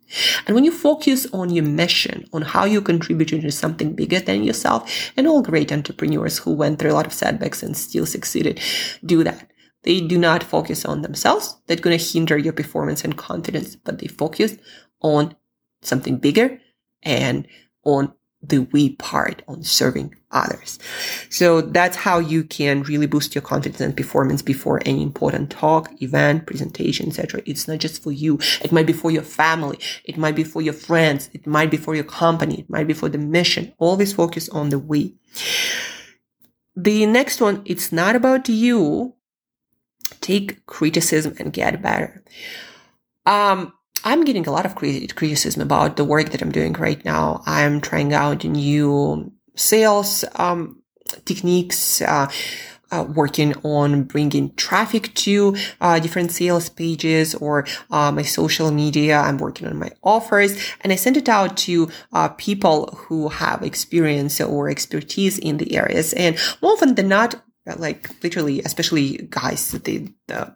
[0.46, 4.44] And when you focus on your mission, on how you contribute to something bigger than
[4.44, 8.60] yourself, and all great entrepreneurs who went through a lot of setbacks and still succeeded
[9.04, 9.50] do that.
[9.82, 11.56] They do not focus on themselves.
[11.66, 14.56] That's going to hinder your performance and confidence, but they focus
[15.00, 15.36] on
[15.82, 16.60] something bigger
[17.02, 17.46] and
[17.84, 18.14] on
[18.48, 20.78] the we part on serving others.
[21.30, 25.90] So that's how you can really boost your confidence and performance before any important talk,
[26.02, 27.42] event, presentation, etc.
[27.46, 28.38] It's not just for you.
[28.62, 29.78] It might be for your family.
[30.04, 31.30] It might be for your friends.
[31.32, 32.60] It might be for your company.
[32.60, 33.72] It might be for the mission.
[33.78, 35.14] Always focus on the we.
[36.76, 39.14] The next one, it's not about you.
[40.20, 42.24] Take criticism and get better.
[43.26, 43.72] Um,
[44.04, 47.42] I'm getting a lot of criticism about the work that I'm doing right now.
[47.46, 50.82] I'm trying out new sales um,
[51.24, 52.02] techniques.
[52.02, 52.30] Uh,
[52.92, 59.18] uh, working on bringing traffic to uh, different sales pages or uh, my social media.
[59.18, 63.64] I'm working on my offers and I send it out to uh, people who have
[63.64, 66.12] experience or expertise in the areas.
[66.12, 67.42] And more often than not,
[67.76, 70.54] like literally, especially guys, the, the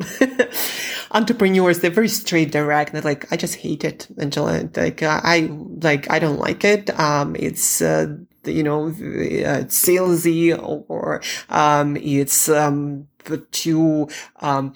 [1.10, 5.50] entrepreneurs they're very straight direct they're like i just hate it angela like uh, i
[5.82, 8.06] like i don't like it um it's uh,
[8.44, 13.08] you know uh, salesy or um it's um
[13.50, 14.08] too
[14.40, 14.72] um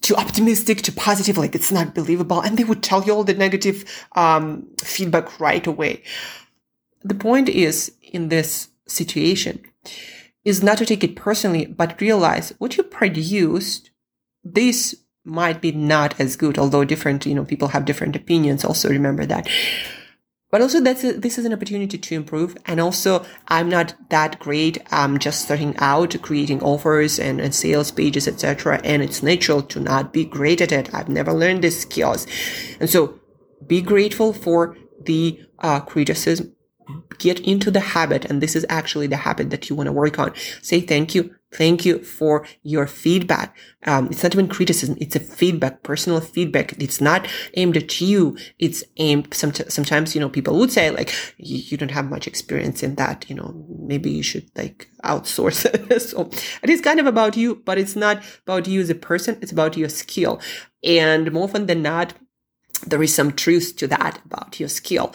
[0.00, 2.40] too optimistic, too positive, like it's not believable.
[2.40, 3.84] And they would tell you all the negative
[4.16, 6.02] um, feedback right away.
[7.02, 9.62] The point is, in this situation,
[10.44, 13.89] is not to take it personally, but realize what you produced,
[14.44, 18.64] this might be not as good, although different, you know, people have different opinions.
[18.64, 19.48] Also remember that.
[20.50, 22.56] But also that's a, this is an opportunity to improve.
[22.66, 24.78] And also I'm not that great.
[24.90, 28.80] I'm just starting out creating offers and, and sales pages, etc.
[28.82, 30.92] And it's natural to not be great at it.
[30.92, 32.26] I've never learned these skills.
[32.80, 33.20] And so
[33.66, 36.56] be grateful for the uh, criticism.
[37.18, 38.24] Get into the habit.
[38.24, 40.32] And this is actually the habit that you want to work on.
[40.62, 43.56] Say thank you Thank you for your feedback.
[43.84, 44.96] Um, it's not even criticism.
[45.00, 46.80] It's a feedback, personal feedback.
[46.80, 48.38] It's not aimed at you.
[48.60, 52.28] It's aimed, some, sometimes, you know, people would say like, you, you, don't have much
[52.28, 53.28] experience in that.
[53.28, 56.00] You know, maybe you should like outsource it.
[56.02, 56.30] so
[56.62, 59.36] it is kind of about you, but it's not about you as a person.
[59.42, 60.40] It's about your skill.
[60.84, 62.14] And more often than not,
[62.86, 65.12] there is some truth to that about your skill.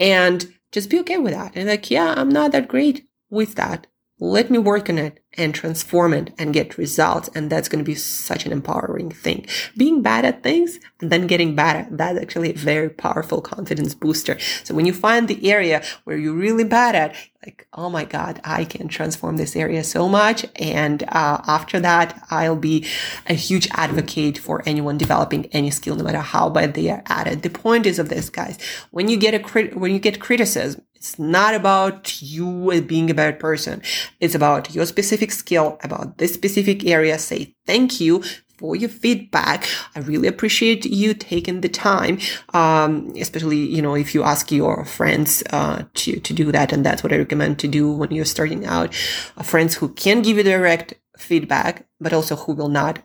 [0.00, 1.52] And just be okay with that.
[1.56, 3.86] And like, yeah, I'm not that great with that.
[4.18, 7.28] Let me work on it and transform it and get results.
[7.34, 9.46] And that's going to be such an empowering thing.
[9.76, 14.38] Being bad at things and then getting better, that's actually a very powerful confidence booster.
[14.64, 18.40] So when you find the area where you're really bad at, like, oh my God,
[18.42, 20.46] I can transform this area so much.
[20.56, 22.86] And uh, after that, I'll be
[23.26, 27.26] a huge advocate for anyone developing any skill, no matter how bad they are at
[27.26, 27.42] it.
[27.42, 28.58] The point is of this, guys,
[28.90, 33.14] when you get a crit- when you get criticism, it's not about you being a
[33.14, 33.80] bad person.
[34.18, 37.16] It's about your specific skill, about this specific area.
[37.16, 38.24] Say thank you
[38.58, 39.68] for your feedback.
[39.94, 42.18] I really appreciate you taking the time,
[42.54, 46.72] um, especially, you know, if you ask your friends, uh, to, to do that.
[46.72, 48.92] And that's what I recommend to do when you're starting out.
[49.36, 52.98] Uh, friends who can give you direct feedback, but also who will not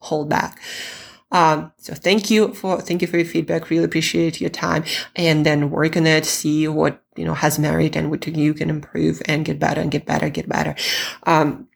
[0.00, 0.60] hold back.
[1.30, 3.70] Um, so thank you for, thank you for your feedback.
[3.70, 7.96] Really appreciate your time and then work on it, see what, you know, has merit
[7.96, 10.74] and what you can improve and get better and get better, get better.
[11.24, 11.68] Um,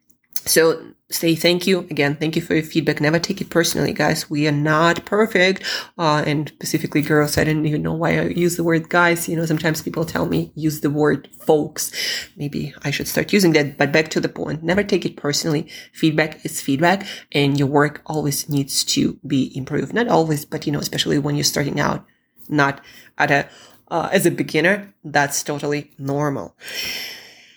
[0.47, 1.81] so say thank you.
[1.91, 3.01] Again thank you for your feedback.
[3.01, 4.31] Never take it personally guys.
[4.31, 5.63] We are not perfect.
[5.99, 9.29] Uh, and specifically girls i didn't even know why i use the word guys.
[9.29, 11.93] You know sometimes people tell me use the word folks.
[12.37, 14.63] Maybe i should start using that but back to the point.
[14.63, 15.69] Never take it personally.
[15.93, 19.93] Feedback is feedback and your work always needs to be improved.
[19.93, 22.07] Not always but you know especially when you're starting out
[22.49, 22.81] not
[23.19, 23.49] at a
[23.91, 26.57] uh, as a beginner that's totally normal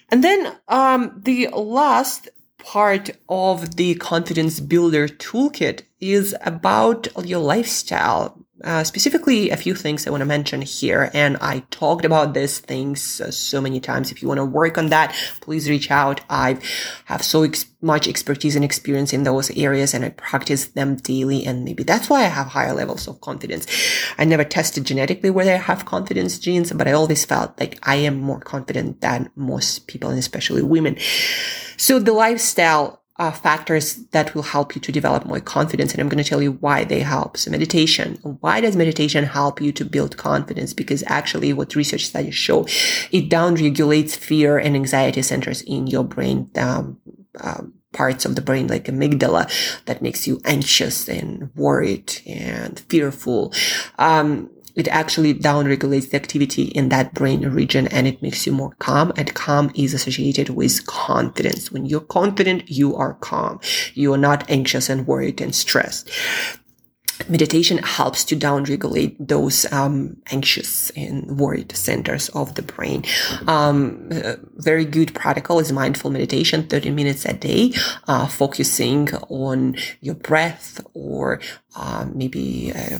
[0.10, 2.30] and then um, the last
[2.60, 8.43] part of the confidence builder toolkit is about your lifestyle.
[8.64, 12.60] Uh, specifically, a few things I want to mention here, and I talked about these
[12.60, 14.10] things uh, so many times.
[14.10, 16.22] If you want to work on that, please reach out.
[16.30, 16.60] I
[17.06, 21.46] have so ex- much expertise and experience in those areas, and I practice them daily,
[21.46, 23.68] and maybe that's why I have higher levels of confidence.
[24.18, 27.96] I never tested genetically whether I have confidence genes, but I always felt like I
[27.96, 30.96] am more confident than most people, and especially women.
[31.76, 35.94] So the lifestyle uh, factors that will help you to develop more confidence.
[35.94, 37.38] And I'm going to tell you why they help.
[37.38, 38.18] So meditation.
[38.42, 40.74] Why does meditation help you to build confidence?
[40.74, 42.66] Because actually what research studies show,
[43.12, 46.50] it down regulates fear and anxiety centers in your brain.
[46.56, 47.00] Um,
[47.40, 49.50] um, parts of the brain like amygdala
[49.86, 53.54] that makes you anxious and worried and fearful.
[54.00, 58.74] Um, it actually downregulates the activity in that brain region and it makes you more
[58.80, 59.14] calm.
[59.18, 61.72] And calm is associated with confidence.
[61.72, 63.60] When you're confident, you are calm.
[63.94, 66.10] You are not anxious and worried and stressed
[67.30, 73.04] meditation helps to downregulate those um, anxious and worried centers of the brain.
[73.48, 74.10] Um,
[74.56, 77.74] very good protocol is mindful meditation, 30 minutes a day,
[78.08, 81.40] uh, focusing on your breath or
[81.76, 83.00] uh, maybe uh,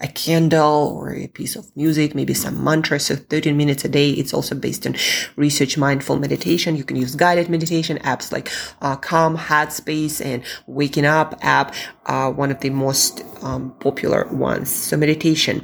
[0.00, 3.00] a candle or a piece of music, maybe some mantra.
[3.00, 4.10] So 13 minutes a day.
[4.10, 4.94] It's also based on
[5.36, 6.76] research mindful meditation.
[6.76, 8.50] You can use guided meditation apps like
[8.80, 11.74] uh, Calm, Headspace, and Waking Up app,
[12.06, 14.70] uh, one of the most um, popular ones.
[14.70, 15.62] So meditation.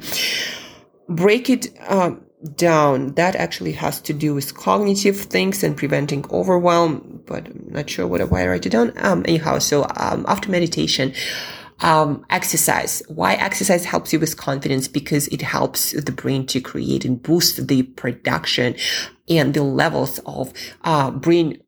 [1.07, 3.13] Break it um, down.
[3.13, 8.07] That actually has to do with cognitive things and preventing overwhelm, but I'm not sure
[8.07, 8.93] what why I write it down.
[8.97, 11.13] Um, anyhow, so um, after meditation,
[11.81, 13.01] um, exercise.
[13.07, 14.87] Why exercise helps you with confidence?
[14.87, 18.75] Because it helps the brain to create and boost the production
[19.27, 20.53] and the levels of
[20.83, 21.61] uh, brain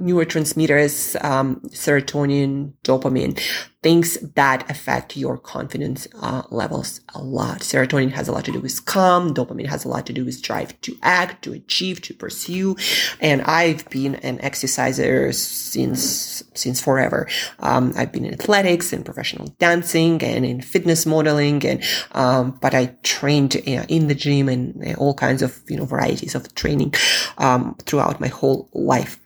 [0.00, 3.38] neurotransmitters, um, serotonin, dopamine,
[3.82, 7.60] things that affect your confidence uh, levels a lot.
[7.60, 9.32] Serotonin has a lot to do with calm.
[9.32, 12.76] Dopamine has a lot to do with drive to act, to achieve, to pursue.
[13.20, 17.28] And I've been an exerciser since since forever.
[17.60, 21.82] Um, I've been in athletics and professional dancing and in fitness modeling, and
[22.12, 26.34] um, but I trained uh, in the gym and all kinds of you know varieties
[26.34, 26.94] of training
[27.38, 29.18] um, throughout my whole life.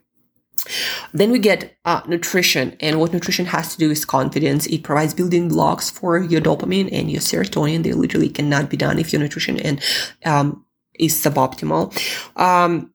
[1.13, 4.67] Then we get uh, nutrition, and what nutrition has to do is confidence.
[4.67, 7.83] It provides building blocks for your dopamine and your serotonin.
[7.83, 9.81] They literally cannot be done if your nutrition and
[10.25, 10.65] um,
[10.99, 11.93] is suboptimal.
[12.37, 12.93] Um,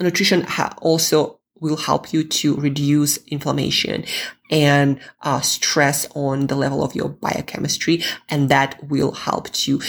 [0.00, 4.04] nutrition ha- also will help you to reduce inflammation
[4.50, 9.80] and uh, stress on the level of your biochemistry, and that will help to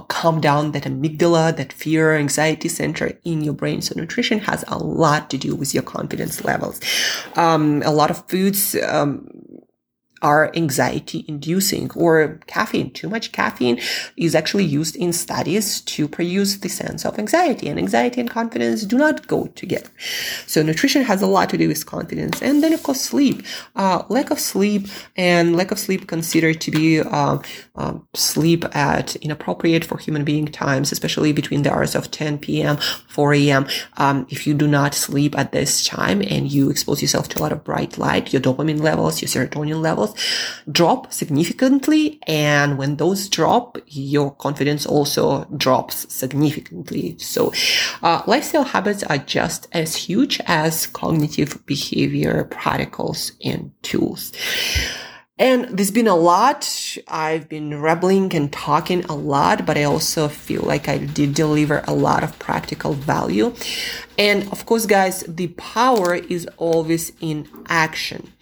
[0.00, 3.82] calm down that amygdala, that fear, anxiety center in your brain.
[3.82, 6.80] So nutrition has a lot to do with your confidence levels.
[7.36, 9.28] Um, a lot of foods, um,
[10.22, 12.90] are anxiety inducing or caffeine.
[12.92, 13.80] Too much caffeine
[14.16, 18.84] is actually used in studies to produce the sense of anxiety and anxiety and confidence
[18.84, 19.90] do not go together.
[20.46, 22.40] So nutrition has a lot to do with confidence.
[22.40, 23.42] And then of course sleep,
[23.76, 27.38] uh, lack of sleep and lack of sleep considered to be, uh,
[27.74, 32.76] uh, sleep at inappropriate for human being times, especially between the hours of 10 p.m.,
[33.08, 33.66] 4 a.m.
[33.96, 37.42] Um, if you do not sleep at this time and you expose yourself to a
[37.42, 40.11] lot of bright light, your dopamine levels, your serotonin levels,
[40.70, 42.20] drop significantly.
[42.26, 47.16] And when those drop, your confidence also drops significantly.
[47.18, 47.52] So,
[48.02, 54.32] uh, lifestyle habits are just as huge as cognitive behavior protocols and tools.
[55.38, 56.96] And there's been a lot.
[57.08, 61.82] I've been rambling and talking a lot, but I also feel like I did deliver
[61.88, 63.52] a lot of practical value.
[64.16, 68.32] And of course, guys, the power is always in action.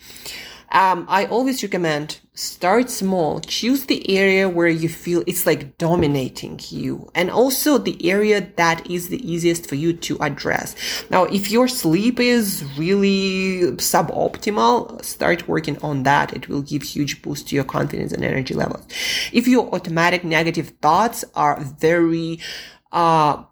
[0.73, 3.41] Um, I always recommend start small.
[3.41, 8.89] Choose the area where you feel it's like dominating you and also the area that
[8.91, 10.77] is the easiest for you to address.
[11.11, 16.33] Now, if your sleep is really suboptimal, start working on that.
[16.33, 18.87] It will give huge boost to your confidence and energy levels.
[19.33, 22.41] If your automatic negative thoughts are very,
[22.93, 23.43] uh,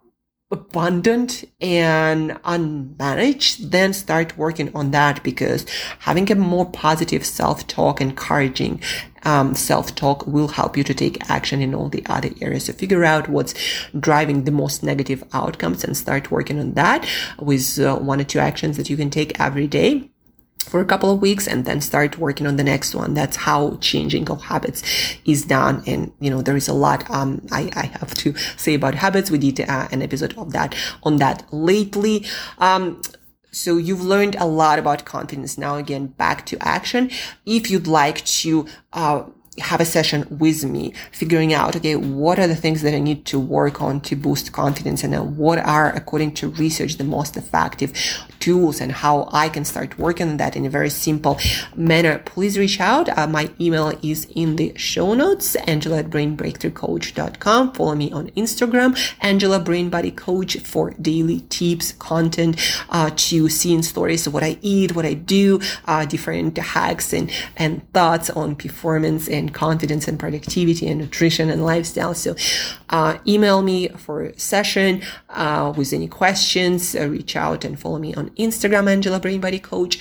[0.51, 5.65] abundant and unmanaged, then start working on that because
[5.99, 8.81] having a more positive self-talk, encouraging
[9.23, 12.65] um, self-talk will help you to take action in all the other areas.
[12.65, 13.53] So figure out what's
[13.99, 18.39] driving the most negative outcomes and start working on that with uh, one or two
[18.39, 20.09] actions that you can take every day
[20.65, 23.13] for a couple of weeks and then start working on the next one.
[23.13, 24.83] That's how changing of habits
[25.25, 25.83] is done.
[25.87, 29.31] And, you know, there is a lot, um, I, I have to say about habits.
[29.31, 32.25] We did uh, an episode of that on that lately.
[32.59, 33.01] Um,
[33.51, 35.57] so you've learned a lot about confidence.
[35.57, 37.09] Now again, back to action.
[37.45, 39.23] If you'd like to, uh,
[39.59, 43.25] have a session with me, figuring out, okay, what are the things that I need
[43.25, 47.37] to work on to boost confidence and then what are, according to research, the most
[47.37, 47.93] effective
[48.39, 51.39] tools and how I can start working on that in a very simple
[51.75, 53.09] manner, please reach out.
[53.17, 57.73] Uh, my email is in the show notes, angela at brainbreakthroughcoach.com.
[57.73, 62.57] Follow me on Instagram, Angela Brain Body Coach for daily tips, content,
[62.89, 67.31] uh, to seeing stories of what I eat, what I do, uh, different hacks and,
[67.57, 72.13] and thoughts on performance and confidence and productivity and nutrition and lifestyle.
[72.13, 72.35] So,
[72.89, 77.99] uh, email me for a session, uh, with any questions, uh, reach out and follow
[77.99, 79.99] me on Instagram, Angela Brain Body Coach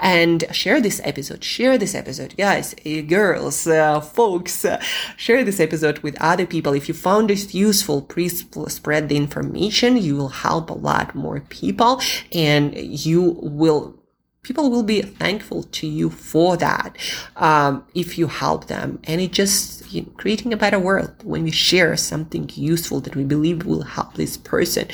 [0.00, 1.42] and share this episode.
[1.44, 4.80] Share this episode, guys, eh, girls, uh, folks, uh,
[5.16, 6.72] share this episode with other people.
[6.72, 9.96] If you found this useful, please spread the information.
[9.96, 12.00] You will help a lot more people
[12.32, 13.97] and you will
[14.42, 16.96] people will be thankful to you for that
[17.36, 18.98] um, if you help them.
[19.04, 21.14] And it just you know, creating a better world.
[21.22, 24.88] When we share something useful that we believe will help this person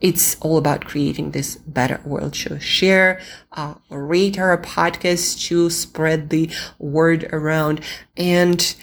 [0.00, 2.36] it's all about creating this better world.
[2.36, 3.20] So share
[3.52, 7.80] uh, rate our podcast to spread the word around.
[8.16, 8.74] And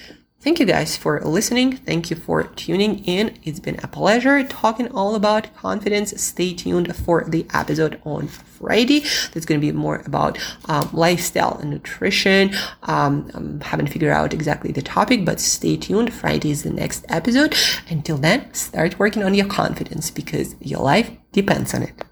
[0.44, 1.78] Thank you guys for listening.
[1.78, 3.40] Thank you for tuning in.
[3.44, 6.22] It's been a pleasure talking all about confidence.
[6.22, 9.06] Stay tuned for the episode on Friday.
[9.32, 12.54] That's going to be more about um, lifestyle and nutrition.
[12.84, 16.14] Um, I haven't figured out exactly the topic, but stay tuned.
[16.14, 17.56] Friday is the next episode.
[17.88, 22.04] Until then, start working on your confidence because your life depends on it.